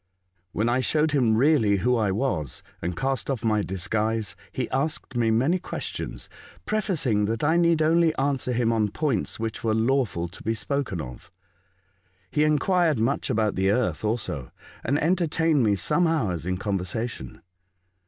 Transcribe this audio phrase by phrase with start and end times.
[0.51, 5.15] When I showed him really who I was, and cast off my disguise, he asked
[5.15, 6.27] me many questions,
[6.65, 10.55] pre facing that I need only answer him on points which were lawful to be
[10.55, 11.31] spoken of.
[12.31, 14.49] He enquired much about the earth also,
[14.83, 17.43] and enter tained me some hours in conversation.